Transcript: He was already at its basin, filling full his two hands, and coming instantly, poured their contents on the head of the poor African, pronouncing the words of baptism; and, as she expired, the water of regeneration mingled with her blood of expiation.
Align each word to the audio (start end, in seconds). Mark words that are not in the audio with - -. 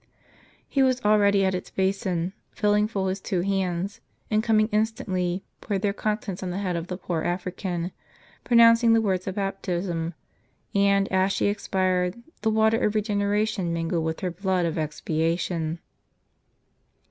He 0.67 0.81
was 0.81 0.99
already 1.01 1.45
at 1.45 1.53
its 1.53 1.69
basin, 1.69 2.33
filling 2.49 2.87
full 2.87 3.05
his 3.07 3.21
two 3.21 3.41
hands, 3.41 4.01
and 4.31 4.41
coming 4.43 4.67
instantly, 4.71 5.43
poured 5.61 5.83
their 5.83 5.93
contents 5.93 6.41
on 6.41 6.49
the 6.49 6.57
head 6.57 6.75
of 6.75 6.87
the 6.87 6.97
poor 6.97 7.21
African, 7.21 7.91
pronouncing 8.43 8.93
the 8.93 8.99
words 9.01 9.27
of 9.27 9.35
baptism; 9.35 10.15
and, 10.73 11.07
as 11.11 11.31
she 11.33 11.45
expired, 11.49 12.15
the 12.41 12.49
water 12.49 12.83
of 12.83 12.95
regeneration 12.95 13.71
mingled 13.71 14.03
with 14.03 14.21
her 14.21 14.31
blood 14.31 14.65
of 14.65 14.75
expiation. 14.79 15.77